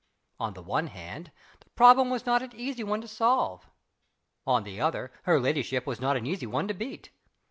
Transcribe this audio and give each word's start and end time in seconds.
On 0.39 0.55
the 0.55 0.63
one 0.63 0.87
hand, 0.87 1.31
the 1.59 1.69
problem 1.75 2.09
was 2.09 2.25
not 2.25 2.41
an 2.41 2.55
easy 2.55 2.83
one 2.83 3.01
to 3.01 3.07
solve; 3.07 3.69
on 4.47 4.63
the 4.63 4.81
other, 4.81 5.11
her 5.25 5.39
ladyship 5.39 5.85
was 5.85 6.01
not 6.01 6.17
an 6.17 6.25
easy 6.25 6.47
one 6.47 6.67
to 6.69 6.73
beat. 6.73 7.11